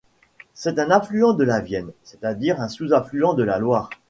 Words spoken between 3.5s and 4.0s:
Loire.